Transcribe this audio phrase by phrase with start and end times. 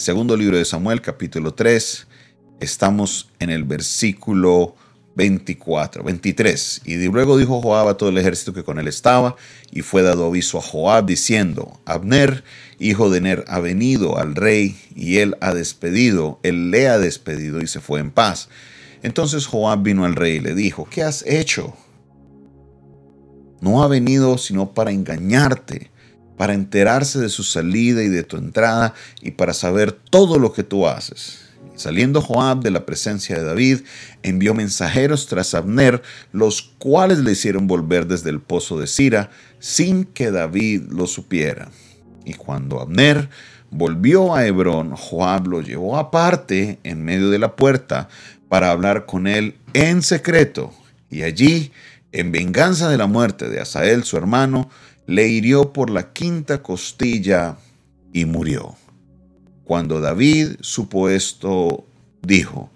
[0.00, 2.06] Segundo libro de Samuel, capítulo 3.
[2.58, 4.74] Estamos en el versículo
[5.14, 6.80] 24, 23.
[6.86, 9.36] Y luego dijo Joab a todo el ejército que con él estaba,
[9.70, 12.44] y fue dado aviso a Joab diciendo, Abner,
[12.78, 17.60] hijo de Ner, ha venido al rey, y él ha despedido, él le ha despedido
[17.60, 18.48] y se fue en paz.
[19.02, 21.76] Entonces Joab vino al rey y le dijo, ¿qué has hecho?
[23.60, 25.89] No ha venido sino para engañarte,
[26.40, 30.62] para enterarse de su salida y de tu entrada, y para saber todo lo que
[30.62, 31.40] tú haces.
[31.74, 33.80] Saliendo Joab de la presencia de David,
[34.22, 36.00] envió mensajeros tras Abner,
[36.32, 41.68] los cuales le hicieron volver desde el pozo de Sira, sin que David lo supiera.
[42.24, 43.28] Y cuando Abner
[43.70, 48.08] volvió a Hebrón, Joab lo llevó aparte en medio de la puerta
[48.48, 50.72] para hablar con él en secreto.
[51.10, 51.70] Y allí,
[52.12, 54.70] en venganza de la muerte de Asael, su hermano,
[55.10, 57.56] le hirió por la quinta costilla
[58.12, 58.76] y murió.
[59.64, 61.84] Cuando David supo esto,
[62.22, 62.70] dijo,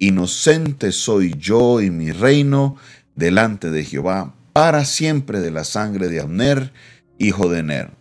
[0.00, 2.74] Inocente soy yo y mi reino
[3.14, 6.72] delante de Jehová para siempre de la sangre de Abner,
[7.20, 7.92] hijo de Ner.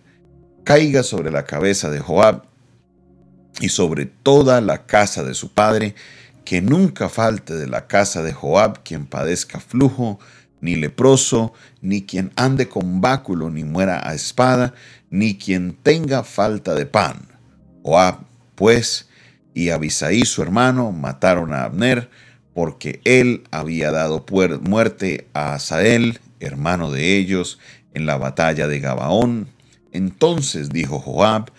[0.63, 2.41] Caiga sobre la cabeza de Joab
[3.61, 5.93] y sobre toda la casa de su padre,
[6.43, 10.17] que nunca falte de la casa de Joab quien padezca flujo,
[10.65, 14.73] ni leproso, ni quien ande con báculo, ni muera a espada,
[15.09, 17.27] ni quien tenga falta de pan.
[17.83, 18.17] Joab
[18.55, 19.07] pues,
[19.53, 22.09] y Abisaí su hermano mataron a Abner,
[22.53, 24.25] porque él había dado
[24.61, 27.59] muerte a Asael, hermano de ellos,
[27.93, 29.47] en la batalla de Gabaón.
[29.91, 31.51] Entonces dijo Joab,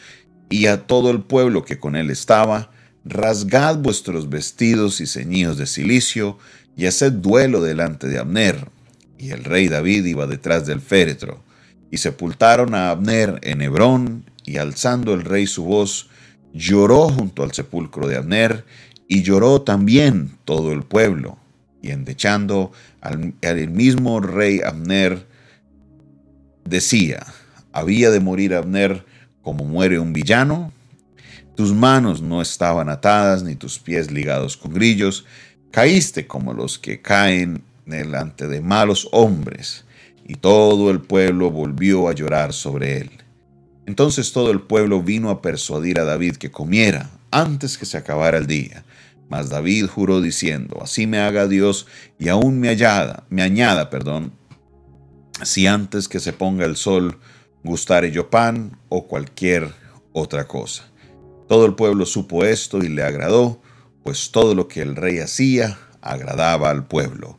[0.49, 2.71] y a todo el pueblo que con él estaba,
[3.05, 6.39] rasgad vuestros vestidos y ceñidos de cilicio,
[6.77, 8.76] y haced duelo delante de Abner.
[9.19, 11.42] Y el rey David iba detrás del féretro.
[11.91, 16.09] Y sepultaron a Abner en Hebrón, y alzando el rey su voz,
[16.53, 18.64] lloró junto al sepulcro de Abner,
[19.09, 21.39] y lloró también todo el pueblo.
[21.83, 25.26] Y endechando al, al mismo rey Abner,
[26.65, 27.25] decía,
[27.72, 29.05] ¿había de morir Abner
[29.43, 30.72] como muere un villano?
[31.56, 35.25] Tus manos no estaban atadas, ni tus pies ligados con grillos,
[35.71, 39.85] caíste como los que caen delante de malos hombres.
[40.27, 43.11] Y todo el pueblo volvió a llorar sobre él.
[43.87, 48.39] Entonces todo el pueblo vino a persuadir a David que comiera antes que se acabara
[48.39, 48.85] el día.
[49.29, 51.87] Mas David juró diciendo, así me haga Dios
[52.19, 54.33] y aún me añada, me añada, perdón,
[55.43, 57.19] si antes que se ponga el sol
[57.63, 59.73] gustare yo pan o cualquier
[60.13, 60.85] otra cosa.
[61.49, 63.61] Todo el pueblo supo esto y le agradó,
[64.03, 67.39] pues todo lo que el rey hacía agradaba al pueblo.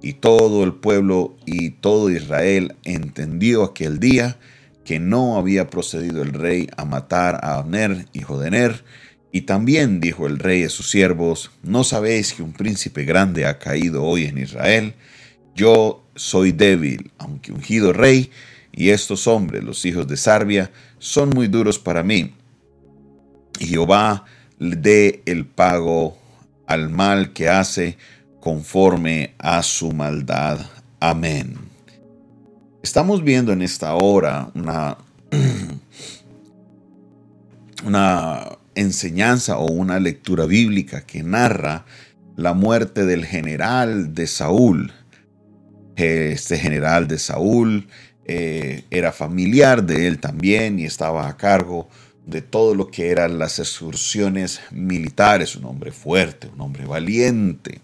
[0.00, 4.38] Y todo el pueblo y todo Israel entendió aquel día
[4.84, 8.84] que no había procedido el rey a matar a Abner, hijo de Ner,
[9.32, 13.58] y también dijo el rey a sus siervos, ¿no sabéis que un príncipe grande ha
[13.58, 14.94] caído hoy en Israel?
[15.54, 18.30] Yo soy débil, aunque ungido rey,
[18.72, 22.34] y estos hombres, los hijos de Sarbia, son muy duros para mí.
[23.58, 24.24] Y Jehová
[24.58, 26.16] dé el pago
[26.66, 27.98] al mal que hace
[28.40, 30.58] conforme a su maldad.
[31.00, 31.56] Amén.
[32.82, 34.96] Estamos viendo en esta hora una,
[37.84, 41.84] una enseñanza o una lectura bíblica que narra
[42.36, 44.92] la muerte del general de Saúl.
[45.96, 47.88] Este general de Saúl
[48.24, 51.88] eh, era familiar de él también y estaba a cargo
[52.24, 57.80] de todo lo que eran las excursiones militares, un hombre fuerte, un hombre valiente.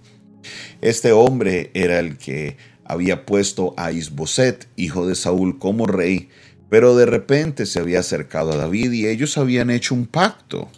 [0.80, 6.28] Este hombre era el que había puesto a Isboset, hijo de Saúl, como rey,
[6.68, 10.70] pero de repente se había acercado a David y ellos habían hecho un pacto.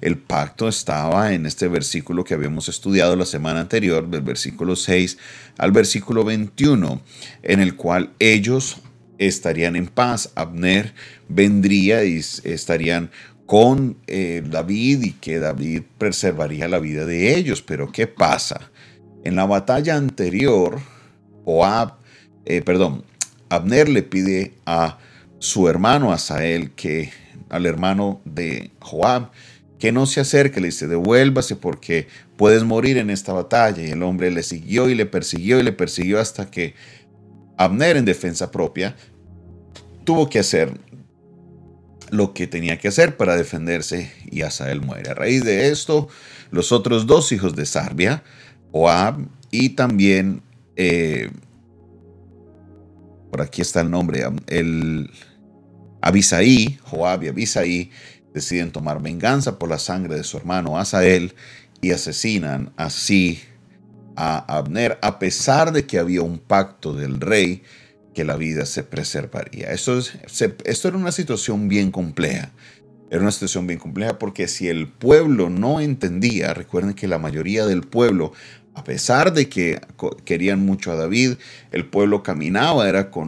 [0.00, 5.18] El pacto estaba en este versículo que habíamos estudiado la semana anterior, del versículo 6
[5.58, 7.00] al versículo 21,
[7.42, 8.78] en el cual ellos
[9.18, 10.30] estarían en paz.
[10.34, 10.94] Abner
[11.28, 13.10] vendría y estarían
[13.46, 17.62] con eh, David y que David preservaría la vida de ellos.
[17.62, 18.70] Pero ¿qué pasa?
[19.24, 20.78] En la batalla anterior,
[21.44, 21.94] Joab,
[22.44, 23.04] eh, perdón,
[23.48, 24.98] Abner le pide a
[25.38, 27.10] su hermano Asael que,
[27.48, 29.30] al hermano de Joab,
[29.78, 33.82] que no se acerque, le dice, devuélvase porque puedes morir en esta batalla.
[33.82, 36.74] Y el hombre le siguió y le persiguió y le persiguió hasta que
[37.56, 38.96] Abner, en defensa propia,
[40.04, 40.78] tuvo que hacer
[42.10, 45.10] lo que tenía que hacer para defenderse y Asael muere.
[45.10, 46.08] A raíz de esto,
[46.50, 48.22] los otros dos hijos de Sarbia,
[48.72, 50.42] Joab y también
[50.76, 51.30] eh,
[53.30, 55.10] por aquí está el nombre, el
[56.00, 57.90] Abisaí, Joab y Abisaí,
[58.32, 61.34] deciden tomar venganza por la sangre de su hermano Asael
[61.80, 63.40] y asesinan así
[64.16, 67.62] a Abner, a pesar de que había un pacto del rey
[68.14, 69.70] que la vida se preservaría.
[69.70, 70.00] Esto,
[70.64, 72.50] esto era una situación bien compleja.
[73.10, 77.64] Era una situación bien compleja porque si el pueblo no entendía, recuerden que la mayoría
[77.64, 78.32] del pueblo,
[78.74, 79.80] a pesar de que
[80.24, 81.34] querían mucho a David,
[81.72, 83.26] el pueblo caminaba, era con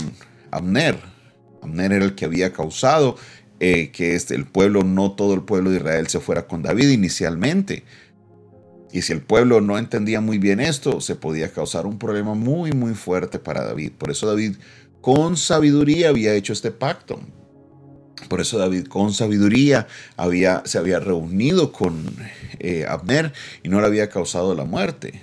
[0.50, 0.98] Abner.
[1.62, 3.16] Abner era el que había causado
[3.58, 6.88] eh, que este, el pueblo, no todo el pueblo de Israel se fuera con David
[6.88, 7.84] inicialmente.
[8.92, 12.72] Y si el pueblo no entendía muy bien esto, se podía causar un problema muy,
[12.72, 13.92] muy fuerte para David.
[13.92, 14.56] Por eso David
[15.00, 17.20] con sabiduría había hecho este pacto.
[18.28, 19.86] Por eso David con sabiduría
[20.16, 22.04] había, se había reunido con
[22.58, 23.32] eh, Abner
[23.62, 25.22] y no le había causado la muerte.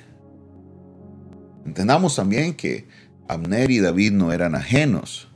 [1.65, 2.87] Entendamos también que
[3.27, 5.27] Abner y David no eran ajenos.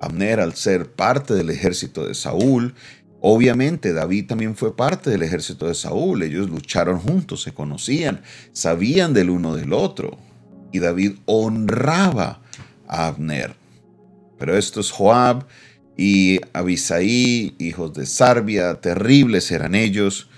[0.00, 2.74] Abner, al ser parte del ejército de Saúl,
[3.20, 6.22] obviamente David también fue parte del ejército de Saúl.
[6.22, 8.22] Ellos lucharon juntos, se conocían,
[8.52, 10.18] sabían del uno del otro.
[10.72, 12.40] Y David honraba
[12.88, 13.54] a Abner.
[14.38, 15.46] Pero estos Joab
[15.96, 20.28] y Abisaí, hijos de Sarbia, terribles eran ellos.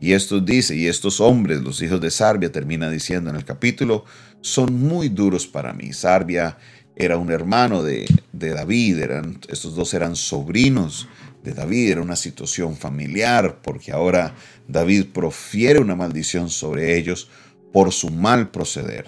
[0.00, 4.04] Y estos dice, y estos hombres, los hijos de Sarbia, termina diciendo en el capítulo,
[4.40, 5.92] son muy duros para mí.
[5.92, 6.58] Sarbia
[6.96, 11.08] era un hermano de, David, eran, estos dos eran sobrinos
[11.42, 14.34] de David, era una situación familiar, porque ahora
[14.68, 17.28] David profiere una maldición sobre ellos
[17.72, 19.06] por su mal proceder.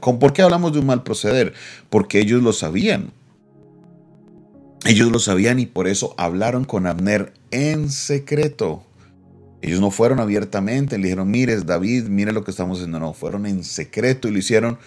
[0.00, 1.54] ¿Con por qué hablamos de un mal proceder?
[1.90, 3.12] Porque ellos lo sabían.
[4.86, 8.84] Ellos lo sabían y por eso hablaron con Abner en secreto.
[9.60, 13.00] Ellos no fueron abiertamente, le dijeron, mire David, mire lo que estamos haciendo.
[13.00, 14.78] No, fueron en secreto y lo hicieron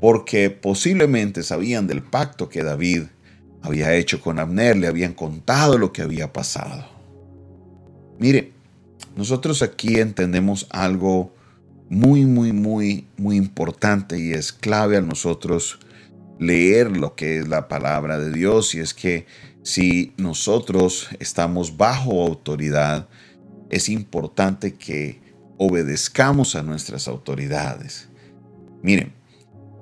[0.00, 3.04] porque posiblemente sabían del pacto que David
[3.62, 6.86] había hecho con Abner, le habían contado lo que había pasado.
[8.18, 8.52] Mire,
[9.16, 11.32] nosotros aquí entendemos algo
[11.88, 15.80] muy, muy, muy, muy importante y es clave a nosotros
[16.40, 19.26] leer lo que es la palabra de Dios y es que
[19.62, 23.08] si nosotros estamos bajo autoridad,
[23.68, 25.20] es importante que
[25.58, 28.08] obedezcamos a nuestras autoridades.
[28.82, 29.12] Miren,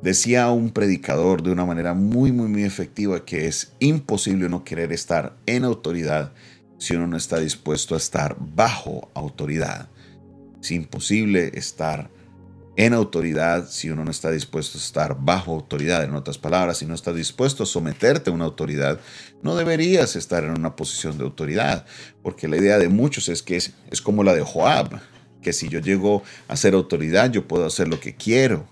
[0.02, 4.92] Decía un predicador de una manera muy, muy, muy efectiva que es imposible no querer
[4.92, 6.32] estar en autoridad
[6.78, 9.88] si uno no está dispuesto a estar bajo autoridad.
[10.62, 12.10] Es imposible estar
[12.78, 16.02] en autoridad si uno no está dispuesto a estar bajo autoridad.
[16.04, 18.98] En otras palabras, si no estás dispuesto a someterte a una autoridad,
[19.42, 21.84] no deberías estar en una posición de autoridad.
[22.22, 25.00] Porque la idea de muchos es que es, es como la de Joab,
[25.42, 28.66] que si yo llego a ser autoridad, yo puedo hacer lo que quiero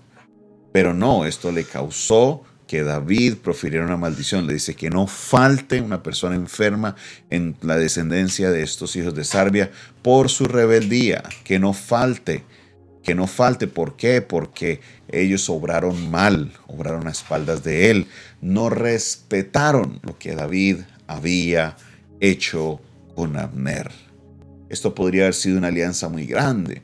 [0.77, 4.45] pero no, esto le causó que David profiriera una maldición.
[4.45, 6.95] Le dice que no falte una persona enferma
[7.31, 9.71] en la descendencia de estos hijos de Sarbia
[10.03, 11.23] por su rebeldía.
[11.43, 12.43] Que no falte.
[13.07, 13.67] Que no falte.
[13.67, 14.21] ¿Por qué?
[14.21, 18.07] Porque ellos obraron mal, obraron a espaldas de él.
[18.41, 21.77] No respetaron lo que David había
[22.19, 22.81] hecho
[23.15, 23.89] con Abner.
[24.67, 26.81] Esto podría haber sido una alianza muy grande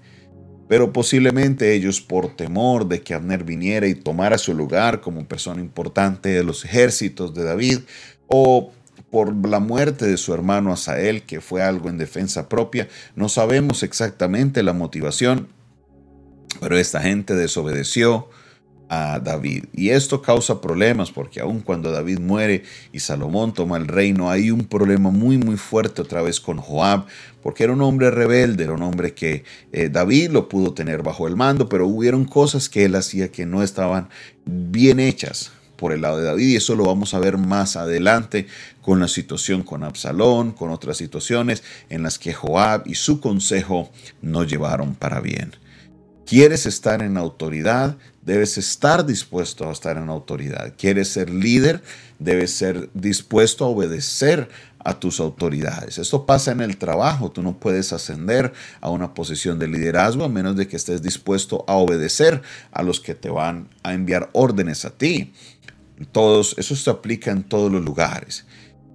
[0.70, 5.62] pero posiblemente ellos por temor de que Abner viniera y tomara su lugar como persona
[5.62, 7.80] importante de los ejércitos de David,
[8.28, 8.72] o
[9.12, 13.84] por la muerte de su hermano Asael, que fue algo en defensa propia, no sabemos
[13.84, 15.50] exactamente la motivación,
[16.60, 18.30] pero esta gente desobedeció,
[19.22, 19.66] David.
[19.74, 24.52] Y esto causa problemas porque aun cuando David muere y Salomón toma el reino, hay
[24.52, 27.06] un problema muy muy fuerte otra vez con Joab,
[27.42, 31.28] porque era un hombre rebelde, era un hombre que eh, David lo pudo tener bajo
[31.28, 34.10] el mando, pero hubieron cosas que él hacía que no estaban
[34.46, 38.48] bien hechas por el lado de David y eso lo vamos a ver más adelante
[38.82, 43.90] con la situación con Absalón, con otras situaciones en las que Joab y su consejo
[44.22, 45.63] no llevaron para bien.
[46.26, 47.98] ¿Quieres estar en autoridad?
[48.22, 50.74] Debes estar dispuesto a estar en autoridad.
[50.78, 51.84] ¿Quieres ser líder?
[52.20, 54.48] Debes ser dispuesto a obedecer
[54.80, 55.98] a tus autoridades.
[55.98, 57.32] Esto pasa en el trabajo.
[57.32, 61.66] Tú no puedes ascender a una posición de liderazgo a menos de que estés dispuesto
[61.68, 65.34] a obedecer a los que te van a enviar órdenes a ti.
[66.12, 68.46] Todos, eso se aplica en todos los lugares.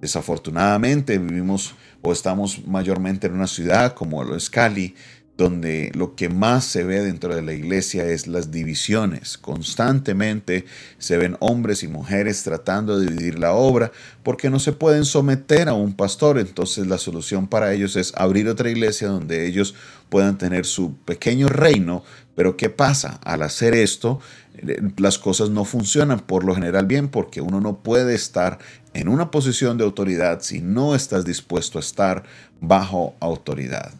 [0.01, 4.95] Desafortunadamente vivimos o estamos mayormente en una ciudad como lo es Cali,
[5.39, 9.37] donde lo que más se ve dentro de la iglesia es las divisiones.
[9.37, 10.65] Constantemente
[10.97, 15.69] se ven hombres y mujeres tratando de dividir la obra porque no se pueden someter
[15.69, 16.39] a un pastor.
[16.39, 19.75] Entonces la solución para ellos es abrir otra iglesia donde ellos
[20.09, 22.03] puedan tener su pequeño reino.
[22.35, 23.21] Pero ¿qué pasa?
[23.23, 24.19] Al hacer esto,
[24.57, 28.59] eh, las cosas no funcionan por lo general bien porque uno no puede estar
[28.93, 32.23] en una posición de autoridad si no estás dispuesto a estar
[32.59, 33.93] bajo autoridad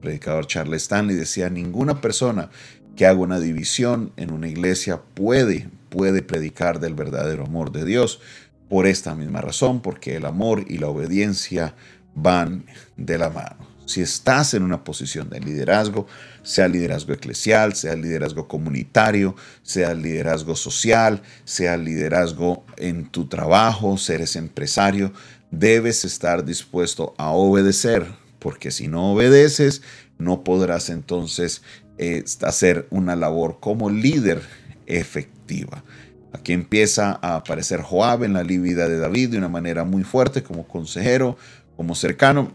[0.00, 2.50] predicador Charles Stanley decía, ninguna persona
[2.96, 8.20] que haga una división en una iglesia puede, puede predicar del verdadero amor de Dios.
[8.68, 11.74] Por esta misma razón, porque el amor y la obediencia
[12.14, 12.66] van
[12.96, 13.70] de la mano.
[13.86, 16.06] Si estás en una posición de liderazgo,
[16.44, 24.36] sea liderazgo eclesial, sea liderazgo comunitario, sea liderazgo social, sea liderazgo en tu trabajo, eres
[24.36, 25.12] empresario,
[25.50, 29.82] debes estar dispuesto a obedecer porque si no obedeces,
[30.18, 31.62] no podrás entonces
[31.98, 34.42] eh, hacer una labor como líder
[34.86, 35.84] efectiva.
[36.32, 40.42] Aquí empieza a aparecer Joab en la vida de David de una manera muy fuerte
[40.42, 41.36] como consejero,
[41.76, 42.52] como cercano,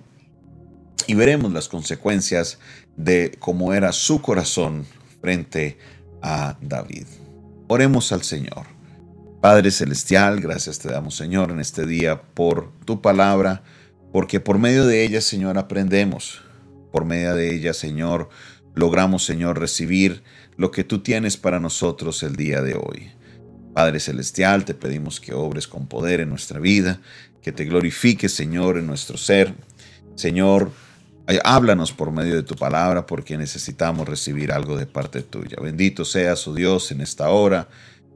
[1.07, 2.57] y veremos las consecuencias
[2.95, 4.85] de cómo era su corazón
[5.21, 5.77] frente
[6.21, 7.05] a David.
[7.67, 8.65] Oremos al Señor.
[9.41, 13.61] Padre Celestial, gracias te damos Señor en este día por tu palabra
[14.15, 16.41] porque por medio de ella, Señor, aprendemos.
[16.93, 18.29] Por medio de ella, Señor,
[18.73, 20.23] logramos, Señor, recibir
[20.55, 23.11] lo que tú tienes para nosotros el día de hoy.
[23.73, 27.01] Padre Celestial, te pedimos que obres con poder en nuestra vida,
[27.41, 29.53] que te glorifiques, Señor, en nuestro ser.
[30.15, 30.71] Señor,
[31.43, 35.57] háblanos por medio de tu palabra porque necesitamos recibir algo de parte tuya.
[35.61, 37.67] Bendito seas, oh Dios, en esta hora.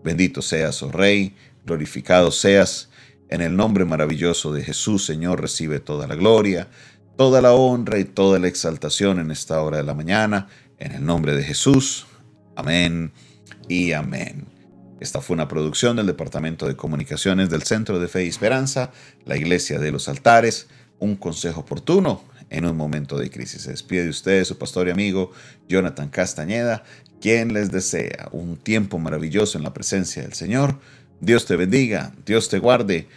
[0.02, 1.36] Bendito seas, oh Rey.
[1.66, 2.89] Glorificado seas
[3.30, 6.68] en el nombre maravilloso de Jesús, Señor, recibe toda la gloria,
[7.16, 10.48] toda la honra y toda la exaltación en esta hora de la mañana.
[10.80, 12.08] En el nombre de Jesús.
[12.56, 13.12] Amén
[13.68, 14.46] y amén.
[15.00, 18.92] Esta fue una producción del Departamento de Comunicaciones del Centro de Fe y Esperanza,
[19.26, 20.68] la Iglesia de los Altares,
[20.98, 23.62] un consejo oportuno en un momento de crisis.
[23.62, 25.32] Se despide de ustedes su pastor y amigo
[25.68, 26.84] Jonathan Castañeda,
[27.22, 30.80] quien les desea un tiempo maravilloso en la presencia del Señor
[31.22, 33.08] Dios te bendiga, Dios te guarde.